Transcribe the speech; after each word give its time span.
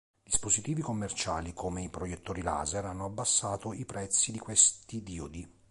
Dispositivi 0.23 0.81
commerciali 0.81 1.53
come 1.53 1.83
i 1.83 1.89
proiettori 1.91 2.41
laser 2.41 2.85
hanno 2.85 3.05
abbassato 3.05 3.71
i 3.71 3.85
prezzi 3.85 4.31
di 4.31 4.39
questi 4.39 5.03
diodi. 5.03 5.47